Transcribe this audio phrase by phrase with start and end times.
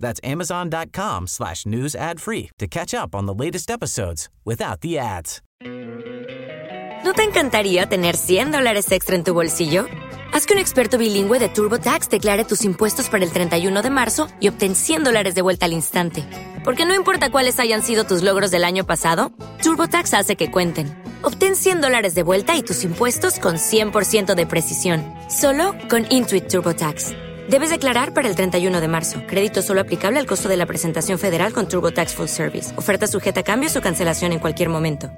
[0.00, 4.98] That's amazon.com slash news ad free to catch up on the latest episodes without the
[4.98, 5.42] ads.
[7.04, 9.86] ¿No te encantaría tener 100 dólares extra en tu bolsillo?
[10.32, 14.26] Haz que un experto bilingüe de TurboTax declare tus impuestos para el 31 de marzo
[14.40, 16.24] y obtén 100 dólares de vuelta al instante.
[16.64, 19.30] Porque no importa cuáles hayan sido tus logros del año pasado,
[19.62, 21.00] TurboTax hace que cuenten.
[21.22, 26.48] Obtén 100 dólares de vuelta y tus impuestos con 100% de precisión, solo con Intuit
[26.48, 27.25] TurboTax.
[27.48, 29.20] Debes declarar para el 31 de marzo.
[29.28, 32.76] Crédito solo aplicable al costo de la presentación federal con TurboTax Full Service.
[32.76, 35.10] Oferta sujeta a cambios o cancelación en cualquier momento.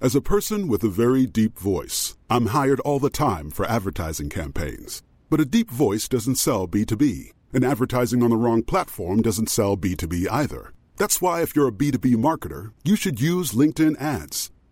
[0.00, 4.30] As a person with a very deep voice, I'm hired all the time for advertising
[4.30, 5.02] campaigns.
[5.28, 9.76] But a deep voice doesn't sell B2B, and advertising on the wrong platform doesn't sell
[9.76, 10.72] B2B either.
[10.98, 14.52] That's why if you're a B2B marketer, you should use LinkedIn ads.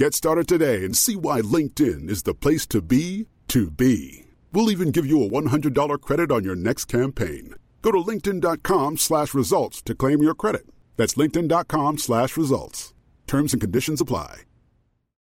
[0.00, 4.24] Get started today and see why LinkedIn is the place to be to be.
[4.50, 7.54] We'll even give you a $100 credit on your next campaign.
[7.82, 10.62] Go to linkedin.com slash results to claim your credit.
[10.96, 12.94] That's linkedin.com slash results.
[13.26, 14.44] Terms and conditions apply.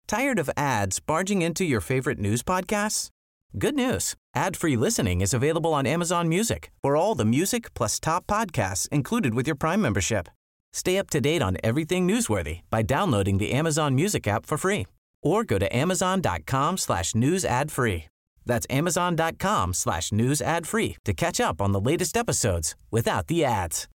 [0.07, 3.09] Tired of ads barging into your favorite news podcasts?
[3.57, 4.13] Good news.
[4.35, 9.33] Ad-free listening is available on Amazon Music for all the music plus top podcasts included
[9.33, 10.29] with your Prime membership.
[10.73, 14.85] Stay up to date on everything newsworthy by downloading the Amazon Music app for free
[15.23, 18.05] or go to amazon.com slash news ad free.
[18.45, 23.43] That's amazon.com slash news ad free to catch up on the latest episodes without the
[23.43, 23.87] ads.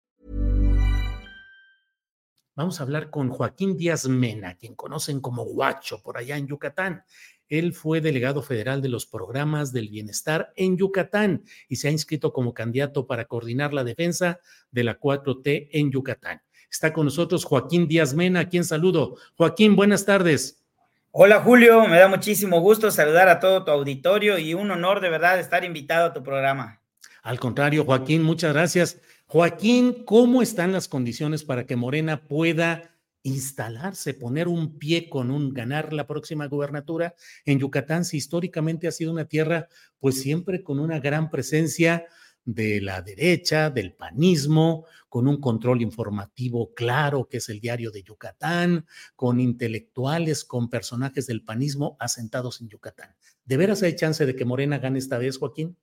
[2.54, 7.06] Vamos a hablar con Joaquín Díaz Mena, quien conocen como Guacho por allá en Yucatán.
[7.48, 12.34] Él fue delegado federal de los programas del bienestar en Yucatán y se ha inscrito
[12.34, 14.40] como candidato para coordinar la defensa
[14.70, 16.42] de la 4T en Yucatán.
[16.72, 19.18] Está con nosotros Joaquín Díaz Mena, a quien saludo.
[19.36, 20.64] Joaquín, buenas tardes.
[21.12, 25.10] Hola Julio, me da muchísimo gusto saludar a todo tu auditorio y un honor de
[25.10, 26.80] verdad estar invitado a tu programa.
[27.24, 29.02] Al contrario, Joaquín, muchas gracias.
[29.26, 35.54] Joaquín, ¿cómo están las condiciones para que Morena pueda instalarse, poner un pie con un
[35.54, 39.68] ganar la próxima gubernatura en Yucatán, si históricamente ha sido una tierra,
[40.00, 42.06] pues siempre con una gran presencia
[42.46, 48.04] de la derecha, del panismo, con un control informativo claro, que es el diario de
[48.04, 48.86] Yucatán,
[49.16, 53.16] con intelectuales, con personajes del panismo asentados en Yucatán.
[53.44, 55.78] ¿De veras hay chance de que Morena gane esta vez, Joaquín?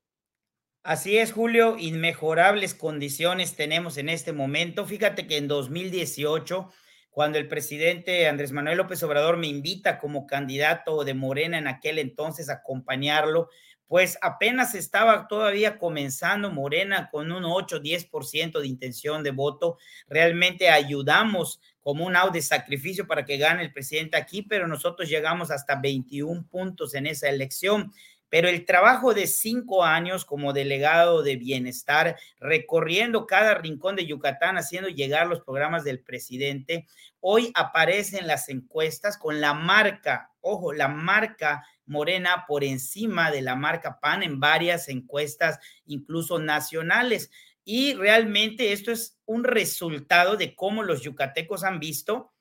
[0.82, 4.86] Así es, Julio, inmejorables condiciones tenemos en este momento.
[4.86, 6.70] Fíjate que en 2018,
[7.10, 11.98] cuando el presidente Andrés Manuel López Obrador me invita como candidato de Morena en aquel
[11.98, 13.50] entonces a acompañarlo,
[13.88, 19.78] pues apenas estaba todavía comenzando Morena con un 8-10% de intención de voto.
[20.08, 25.08] Realmente ayudamos como un audio de sacrificio para que gane el presidente aquí, pero nosotros
[25.08, 27.90] llegamos hasta 21 puntos en esa elección.
[28.28, 34.58] Pero el trabajo de cinco años como delegado de bienestar, recorriendo cada rincón de Yucatán,
[34.58, 36.86] haciendo llegar los programas del presidente,
[37.20, 43.42] hoy aparece en las encuestas con la marca, ojo, la marca Morena por encima de
[43.42, 47.30] la marca PAN en varias encuestas, incluso nacionales.
[47.64, 52.32] Y realmente esto es un resultado de cómo los yucatecos han visto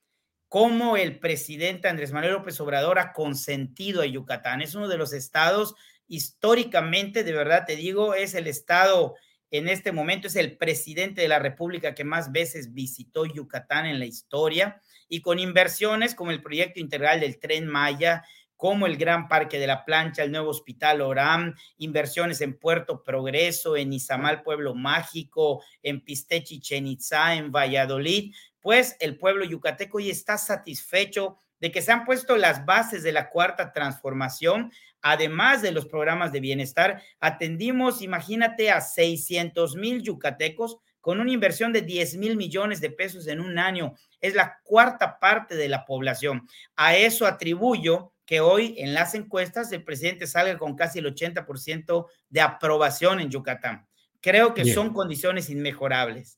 [0.50, 4.62] cómo el presidente Andrés Manuel López Obrador ha consentido a Yucatán.
[4.62, 5.75] Es uno de los estados
[6.07, 9.16] históricamente, de verdad te digo, es el estado
[9.51, 14.00] en este momento, es el presidente de la República que más veces visitó Yucatán en
[14.00, 18.24] la historia y con inversiones como el proyecto integral del tren Maya,
[18.57, 23.77] como el Gran Parque de la Plancha, el nuevo Hospital Oram, inversiones en Puerto Progreso,
[23.77, 30.38] en Izamal, Pueblo Mágico, en Pistechi, Chenitza, en Valladolid, pues el pueblo yucateco hoy está
[30.38, 34.71] satisfecho de que se han puesto las bases de la cuarta transformación
[35.01, 41.71] además de los programas de bienestar, atendimos, imagínate, a 600 mil yucatecos con una inversión
[41.71, 43.94] de 10 mil millones de pesos en un año.
[44.19, 46.48] Es la cuarta parte de la población.
[46.75, 52.07] A eso atribuyo que hoy en las encuestas el presidente salga con casi el 80%
[52.29, 53.88] de aprobación en Yucatán.
[54.19, 56.38] Creo que son condiciones inmejorables.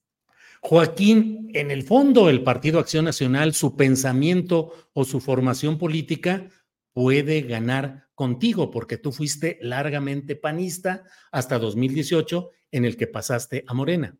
[0.61, 6.47] Joaquín, en el fondo, el Partido Acción Nacional, su pensamiento o su formación política
[6.93, 13.73] puede ganar contigo, porque tú fuiste largamente panista hasta 2018, en el que pasaste a
[13.73, 14.15] Morena.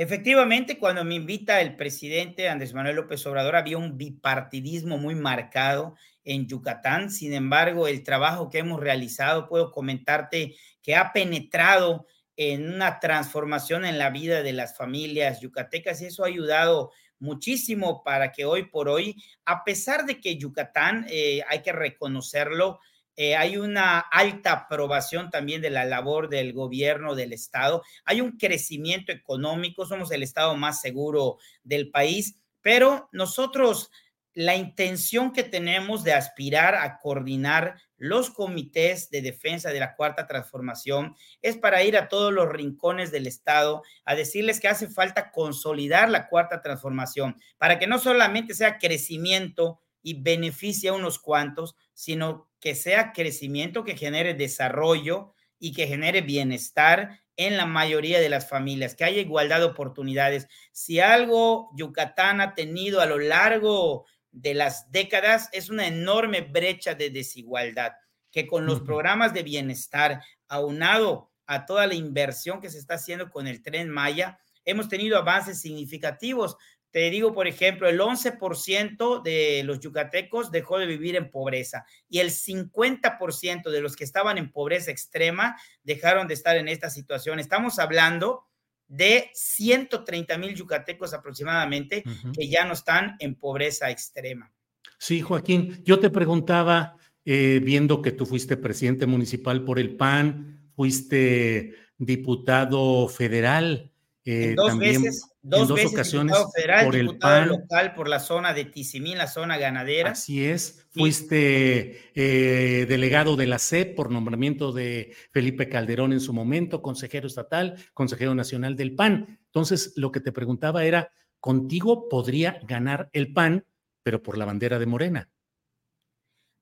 [0.00, 5.96] Efectivamente, cuando me invita el presidente Andrés Manuel López Obrador, había un bipartidismo muy marcado
[6.28, 7.10] en Yucatán.
[7.10, 13.86] Sin embargo, el trabajo que hemos realizado, puedo comentarte que ha penetrado en una transformación
[13.86, 18.66] en la vida de las familias yucatecas y eso ha ayudado muchísimo para que hoy
[18.66, 19.16] por hoy,
[19.46, 22.78] a pesar de que Yucatán, eh, hay que reconocerlo,
[23.16, 28.36] eh, hay una alta aprobación también de la labor del gobierno del estado, hay un
[28.36, 33.90] crecimiento económico, somos el estado más seguro del país, pero nosotros
[34.38, 40.28] la intención que tenemos de aspirar a coordinar los comités de defensa de la cuarta
[40.28, 45.32] transformación es para ir a todos los rincones del Estado a decirles que hace falta
[45.32, 51.74] consolidar la cuarta transformación para que no solamente sea crecimiento y beneficie a unos cuantos,
[51.92, 58.28] sino que sea crecimiento que genere desarrollo y que genere bienestar en la mayoría de
[58.28, 60.46] las familias, que haya igualdad de oportunidades.
[60.70, 64.06] Si algo Yucatán ha tenido a lo largo
[64.40, 67.92] de las décadas es una enorme brecha de desigualdad
[68.30, 73.30] que con los programas de bienestar aunado a toda la inversión que se está haciendo
[73.30, 76.56] con el tren Maya, hemos tenido avances significativos.
[76.90, 82.20] Te digo, por ejemplo, el 11% de los yucatecos dejó de vivir en pobreza y
[82.20, 87.40] el 50% de los que estaban en pobreza extrema dejaron de estar en esta situación.
[87.40, 88.47] Estamos hablando
[88.88, 92.02] de 130 mil yucatecos aproximadamente
[92.32, 94.50] que ya no están en pobreza extrema.
[94.98, 100.70] Sí, Joaquín, yo te preguntaba, eh, viendo que tú fuiste presidente municipal por el PAN,
[100.74, 103.92] fuiste diputado federal,
[104.30, 107.48] eh, dos veces, dos, ocasiones federal, por el PAN.
[107.48, 110.10] local por la zona de Tizimín, la zona ganadera.
[110.10, 110.86] Así es.
[110.90, 117.26] Fuiste eh, delegado de la CEP por nombramiento de Felipe Calderón en su momento, consejero
[117.26, 119.38] estatal, consejero nacional del PAN.
[119.46, 121.10] Entonces, lo que te preguntaba era,
[121.40, 123.64] contigo podría ganar el PAN,
[124.02, 125.30] pero por la bandera de Morena.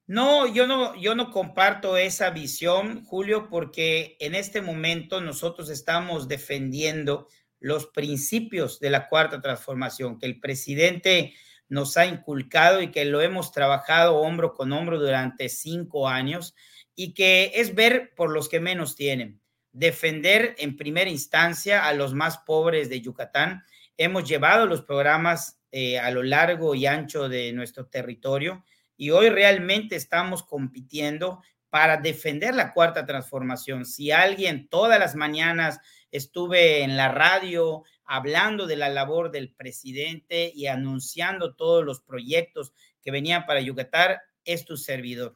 [0.07, 6.29] No, yo no, yo no comparto esa visión, Julio, porque en este momento nosotros estamos
[6.29, 7.27] defendiendo
[7.61, 11.35] los principios de la cuarta transformación que el presidente
[11.69, 16.55] nos ha inculcado y que lo hemos trabajado hombro con hombro durante cinco años
[16.95, 19.41] y que es ver por los que menos tienen,
[19.73, 23.65] defender en primera instancia a los más pobres de Yucatán.
[23.97, 28.65] Hemos llevado los programas eh, a lo largo y ancho de nuestro territorio
[28.97, 33.85] y hoy realmente estamos compitiendo para defender la cuarta transformación.
[33.85, 35.81] Si alguien todas las mañanas
[36.11, 42.73] estuve en la radio hablando de la labor del presidente y anunciando todos los proyectos
[43.03, 45.35] que venían para Yucatán, es tu servidor.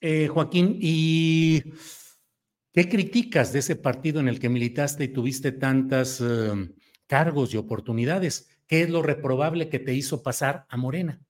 [0.00, 1.62] Eh, Joaquín, ¿y
[2.72, 6.74] qué criticas de ese partido en el que militaste y tuviste tantos em,
[7.06, 8.50] cargos y oportunidades?
[8.66, 11.20] ¿Qué es lo reprobable que te hizo pasar a Morena?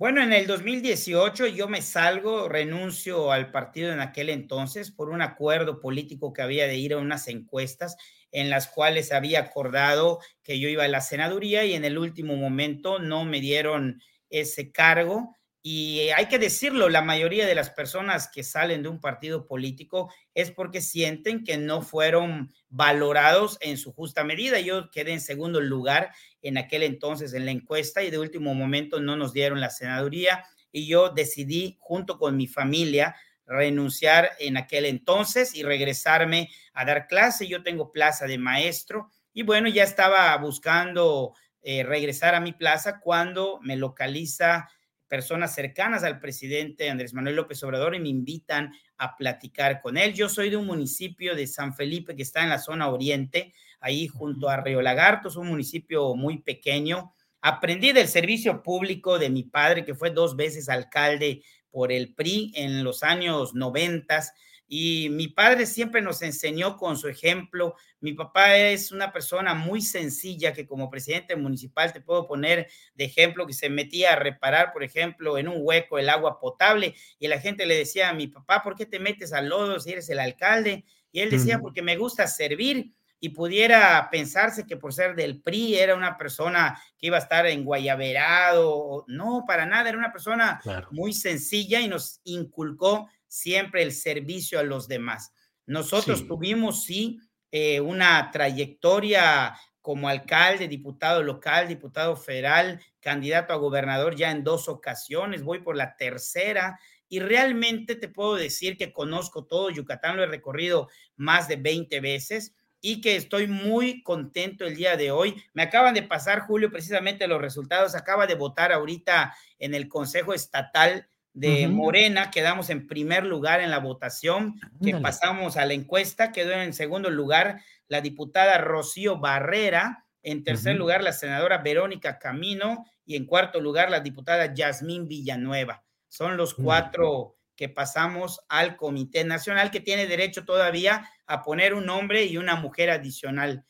[0.00, 5.20] Bueno, en el 2018 yo me salgo, renuncio al partido en aquel entonces por un
[5.20, 7.96] acuerdo político que había de ir a unas encuestas
[8.32, 12.34] en las cuales había acordado que yo iba a la senaduría y en el último
[12.36, 18.30] momento no me dieron ese cargo y hay que decirlo, la mayoría de las personas
[18.32, 23.92] que salen de un partido político es porque sienten que no fueron valorados en su
[23.92, 24.58] justa medida.
[24.60, 29.00] Yo quedé en segundo lugar en aquel entonces en la encuesta y de último momento
[29.00, 33.14] no nos dieron la senaduría y yo decidí junto con mi familia
[33.44, 37.48] renunciar en aquel entonces y regresarme a dar clase.
[37.48, 43.00] Yo tengo plaza de maestro y bueno, ya estaba buscando eh, regresar a mi plaza
[43.00, 44.70] cuando me localiza
[45.10, 50.14] personas cercanas al presidente Andrés Manuel López Obrador y me invitan a platicar con él.
[50.14, 54.06] Yo soy de un municipio de San Felipe que está en la zona oriente, ahí
[54.06, 57.12] junto a Río Lagarto, es un municipio muy pequeño.
[57.40, 62.52] Aprendí del servicio público de mi padre, que fue dos veces alcalde por el PRI
[62.54, 64.32] en los años noventas,
[64.72, 67.74] Y mi padre siempre nos enseñó con su ejemplo.
[67.98, 73.04] Mi papá es una persona muy sencilla que como presidente municipal te puedo poner de
[73.06, 77.26] ejemplo que se metía a reparar, por ejemplo, en un hueco el agua potable y
[77.26, 80.08] la gente le decía a mi papá, ¿por qué te metes al lodo si eres
[80.08, 80.84] el alcalde?
[81.10, 85.78] Y él decía, porque me gusta servir y pudiera pensarse que por ser del PRI
[85.78, 89.04] era una persona que iba a estar en Guayaberado.
[89.08, 90.60] No, para nada, era una persona
[90.92, 95.32] muy sencilla y nos inculcó siempre el servicio a los demás.
[95.64, 97.20] Nosotros tuvimos, sí,
[97.52, 104.68] eh, una trayectoria como alcalde, diputado local, diputado federal, candidato a gobernador ya en dos
[104.68, 110.24] ocasiones, voy por la tercera y realmente te puedo decir que conozco todo Yucatán, lo
[110.24, 115.40] he recorrido más de 20 veces y que estoy muy contento el día de hoy.
[115.52, 117.94] Me acaban de pasar, Julio, precisamente los resultados.
[117.94, 123.70] Acaba de votar ahorita en el Consejo Estatal de Morena, quedamos en primer lugar en
[123.70, 130.06] la votación, que pasamos a la encuesta, quedó en segundo lugar la diputada Rocío Barrera,
[130.22, 135.82] en tercer lugar la senadora Verónica Camino y en cuarto lugar la diputada Yasmín Villanueva.
[136.08, 141.88] Son los cuatro que pasamos al Comité Nacional que tiene derecho todavía a poner un
[141.88, 143.64] hombre y una mujer adicional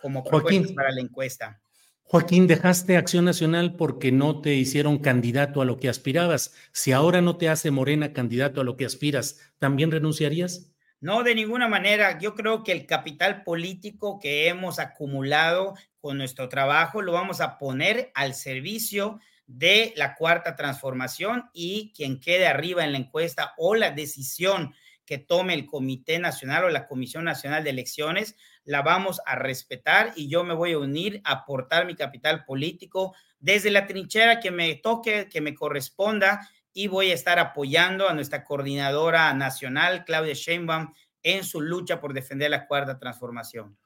[0.00, 1.60] como propuestas para la encuesta.
[2.06, 6.54] Joaquín, dejaste Acción Nacional porque no te hicieron candidato a lo que aspirabas.
[6.70, 10.70] Si ahora no te hace Morena candidato a lo que aspiras, ¿también renunciarías?
[11.00, 12.18] No, de ninguna manera.
[12.18, 17.58] Yo creo que el capital político que hemos acumulado con nuestro trabajo lo vamos a
[17.58, 23.74] poner al servicio de la cuarta transformación y quien quede arriba en la encuesta o
[23.74, 24.74] la decisión
[25.06, 30.12] que tome el Comité Nacional o la Comisión Nacional de Elecciones, la vamos a respetar
[30.16, 34.50] y yo me voy a unir a aportar mi capital político desde la trinchera que
[34.50, 40.34] me toque, que me corresponda y voy a estar apoyando a nuestra coordinadora nacional, Claudia
[40.34, 40.92] Sheinbaum,
[41.22, 43.78] en su lucha por defender la cuarta transformación.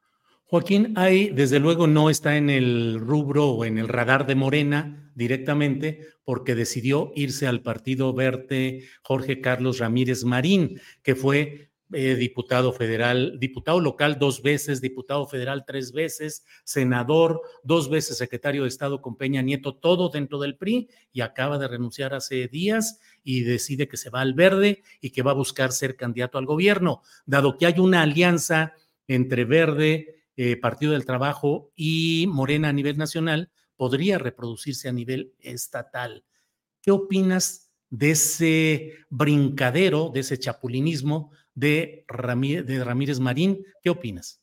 [0.49, 5.11] Joaquín, hay, desde luego, no está en el rubro o en el radar de Morena
[5.13, 12.73] directamente, porque decidió irse al Partido Verde Jorge Carlos Ramírez Marín, que fue eh, diputado
[12.73, 19.03] federal, diputado local dos veces, diputado federal tres veces, senador, dos veces secretario de Estado
[19.03, 23.87] con Peña Nieto, todo dentro del PRI, y acaba de renunciar hace días y decide
[23.87, 27.55] que se va al verde y que va a buscar ser candidato al gobierno, dado
[27.55, 28.73] que hay una alianza
[29.07, 35.33] entre Verde, eh, Partido del Trabajo y Morena a nivel nacional, podría reproducirse a nivel
[35.39, 36.23] estatal.
[36.81, 43.65] ¿Qué opinas de ese brincadero, de ese chapulinismo de Ramírez, de Ramírez Marín?
[43.83, 44.41] ¿Qué opinas?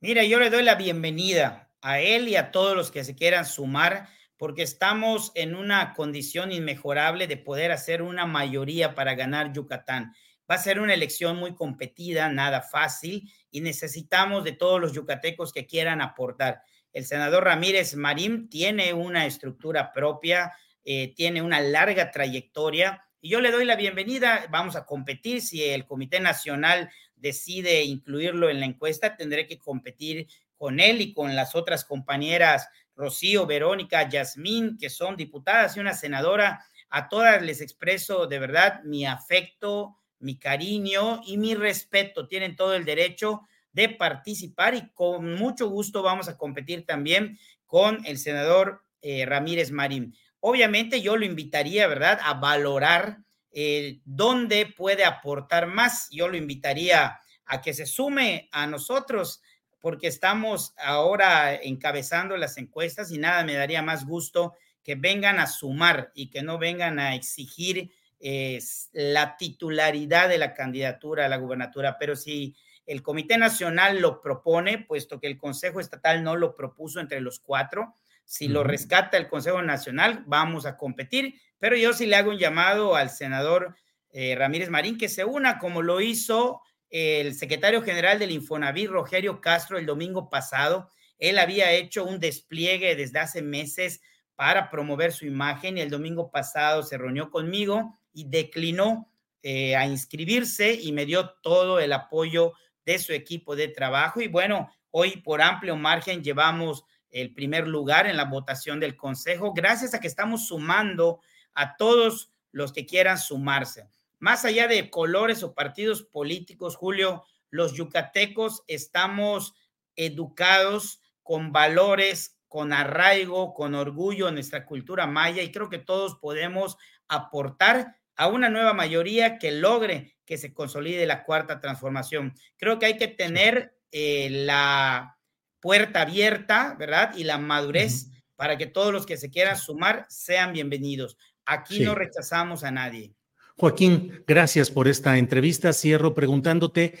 [0.00, 3.44] Mira, yo le doy la bienvenida a él y a todos los que se quieran
[3.44, 4.08] sumar,
[4.38, 10.14] porque estamos en una condición inmejorable de poder hacer una mayoría para ganar Yucatán.
[10.50, 15.52] Va a ser una elección muy competida, nada fácil, y necesitamos de todos los yucatecos
[15.52, 16.62] que quieran aportar.
[16.92, 20.52] El senador Ramírez Marín tiene una estructura propia,
[20.84, 24.46] eh, tiene una larga trayectoria, y yo le doy la bienvenida.
[24.50, 25.42] Vamos a competir.
[25.42, 31.12] Si el Comité Nacional decide incluirlo en la encuesta, tendré que competir con él y
[31.12, 36.64] con las otras compañeras Rocío, Verónica, Yasmín, que son diputadas y una senadora.
[36.90, 42.26] A todas les expreso de verdad mi afecto, mi cariño y mi respeto.
[42.26, 48.04] Tienen todo el derecho de participar y con mucho gusto vamos a competir también con
[48.06, 50.14] el senador eh, Ramírez Marín.
[50.40, 53.18] Obviamente yo lo invitaría, ¿verdad?, a valorar
[53.52, 56.08] eh, dónde puede aportar más.
[56.10, 59.42] Yo lo invitaría a que se sume a nosotros
[59.80, 65.46] porque estamos ahora encabezando las encuestas y nada me daría más gusto que vengan a
[65.46, 71.36] sumar y que no vengan a exigir es la titularidad de la candidatura a la
[71.36, 72.56] gubernatura, pero si
[72.86, 77.38] el Comité Nacional lo propone, puesto que el Consejo Estatal no lo propuso entre los
[77.38, 77.94] cuatro,
[78.24, 82.38] si lo rescata el Consejo Nacional, vamos a competir, pero yo sí le hago un
[82.38, 83.74] llamado al senador
[84.10, 86.60] eh, Ramírez Marín que se una, como lo hizo
[86.90, 90.90] el secretario general del Infonavit, Rogerio Castro, el domingo pasado.
[91.18, 94.00] Él había hecho un despliegue desde hace meses
[94.34, 99.10] para promover su imagen y el domingo pasado se reunió conmigo y declinó
[99.42, 104.20] eh, a inscribirse y me dio todo el apoyo de su equipo de trabajo.
[104.20, 109.52] Y bueno, hoy por amplio margen llevamos el primer lugar en la votación del Consejo,
[109.52, 111.20] gracias a que estamos sumando
[111.54, 113.88] a todos los que quieran sumarse.
[114.18, 119.54] Más allá de colores o partidos políticos, Julio, los yucatecos estamos
[119.96, 126.16] educados con valores, con arraigo, con orgullo en nuestra cultura maya y creo que todos
[126.16, 132.34] podemos aportar a una nueva mayoría que logre que se consolide la cuarta transformación.
[132.58, 135.16] Creo que hay que tener eh, la
[135.60, 137.14] puerta abierta, ¿verdad?
[137.16, 141.16] Y la madurez para que todos los que se quieran sumar sean bienvenidos.
[141.46, 143.14] Aquí no rechazamos a nadie.
[143.56, 145.72] Joaquín, gracias por esta entrevista.
[145.72, 146.98] Cierro preguntándote,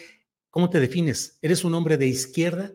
[0.50, 1.38] ¿cómo te defines?
[1.42, 2.72] ¿Eres un hombre de izquierda?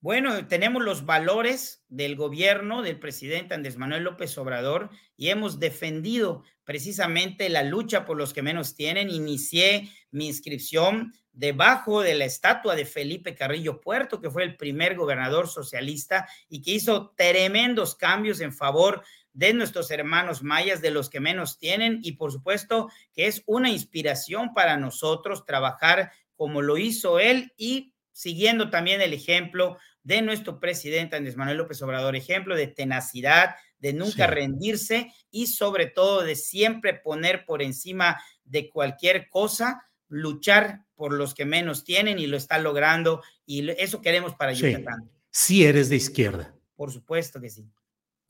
[0.00, 6.44] Bueno, tenemos los valores del gobierno del presidente Andrés Manuel López Obrador y hemos defendido
[6.62, 9.10] precisamente la lucha por los que menos tienen.
[9.10, 14.94] Inicié mi inscripción debajo de la estatua de Felipe Carrillo Puerto, que fue el primer
[14.94, 19.02] gobernador socialista y que hizo tremendos cambios en favor
[19.32, 23.70] de nuestros hermanos mayas, de los que menos tienen, y por supuesto que es una
[23.70, 30.58] inspiración para nosotros trabajar como lo hizo él y siguiendo también el ejemplo de nuestro
[30.58, 36.34] presidente Andrés Manuel López Obrador, ejemplo de tenacidad, de nunca rendirse y sobre todo de
[36.34, 42.36] siempre poner por encima de cualquier cosa, luchar por los que menos tienen y lo
[42.36, 45.08] está logrando y eso queremos para Yucatán.
[45.30, 46.52] Sí, eres de izquierda.
[46.74, 47.70] Por supuesto que sí.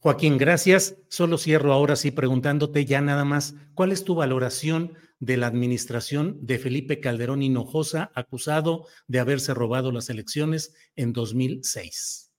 [0.01, 0.97] Joaquín, gracias.
[1.09, 6.39] Solo cierro ahora sí preguntándote ya nada más, ¿cuál es tu valoración de la administración
[6.41, 12.31] de Felipe Calderón Hinojosa, acusado de haberse robado las elecciones en 2006?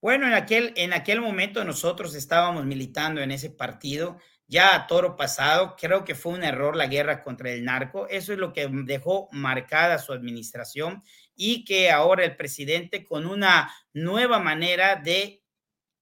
[0.00, 5.14] Bueno, en aquel, en aquel momento nosotros estábamos militando en ese partido, ya a toro
[5.14, 8.66] pasado, creo que fue un error la guerra contra el narco, eso es lo que
[8.84, 11.02] dejó marcada su administración
[11.36, 15.43] y que ahora el presidente con una nueva manera de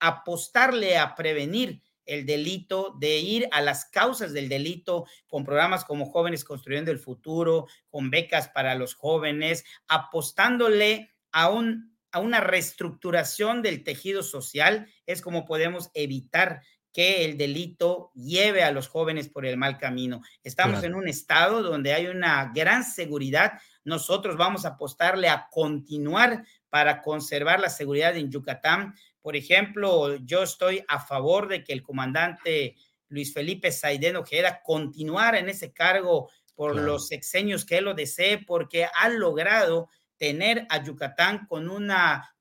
[0.02, 6.06] apostarle a prevenir el delito, de ir a las causas del delito con programas como
[6.06, 13.62] Jóvenes Construyendo el Futuro, con becas para los jóvenes, apostándole a, un, a una reestructuración
[13.62, 19.46] del tejido social, es como podemos evitar que el delito lleve a los jóvenes por
[19.46, 20.20] el mal camino.
[20.42, 23.52] Estamos en un estado donde hay una gran seguridad.
[23.84, 30.42] Nosotros vamos a apostarle a continuar para conservar la seguridad en Yucatán, por ejemplo, yo
[30.42, 32.74] estoy a favor de que el comandante
[33.08, 38.38] Luis Felipe Saidén Ojeda continuara en ese cargo por los sexenios que él lo desee,
[38.38, 41.90] porque ha logrado tener a Yucatán con un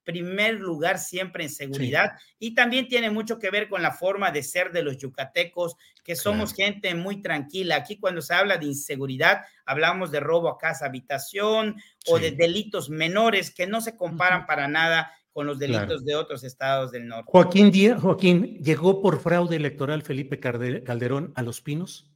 [0.03, 2.13] primer lugar siempre en seguridad.
[2.39, 6.15] Y también tiene mucho que ver con la forma de ser de los yucatecos, que
[6.15, 7.75] somos gente muy tranquila.
[7.75, 11.75] Aquí cuando se habla de inseguridad, hablamos de robo a casa, habitación
[12.07, 16.43] o de delitos menores que no se comparan para nada con los delitos de otros
[16.43, 17.31] estados del norte.
[17.31, 22.09] Joaquín, Joaquín, ¿llegó por fraude electoral Felipe Calderón a Los Pinos?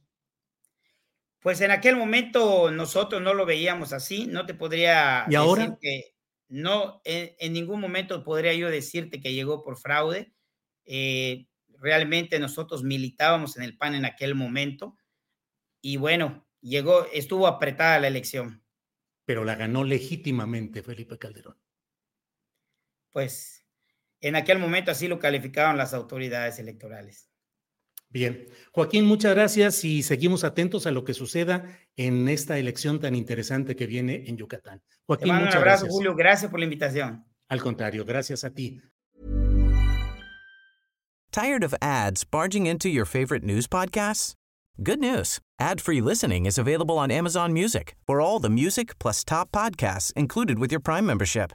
[1.40, 5.78] Pues en aquel momento nosotros no lo veíamos así, no te podría ¿Y ahora?
[5.80, 6.16] que
[6.48, 10.32] no, en, ningún momento podría yo decirte que llegó por fraude.
[10.84, 11.46] Eh,
[11.78, 14.96] realmente nosotros militábamos en el PAN en aquel momento
[15.80, 18.62] y bueno, llegó, estuvo apretada la elección.
[19.24, 21.56] Pero la ganó legítimamente Felipe Calderón
[23.16, 23.66] pues
[24.20, 27.30] en aquel momento así lo calificaron las autoridades electorales.
[28.10, 31.64] Bien, Joaquín, muchas gracias y seguimos atentos a lo que suceda
[31.96, 34.82] en esta elección tan interesante que viene en Yucatán.
[35.06, 37.24] Joaquín, un abrazo, Julio, gracias por la invitación.
[37.48, 38.82] Al contrario, gracias a ti.
[41.32, 44.34] Tired of ads barging into your favorite news podcasts?
[44.82, 45.40] Good news.
[45.58, 47.96] Ad-free listening is available on Amazon Music.
[48.06, 51.54] For all the music plus top podcasts included with your Prime membership.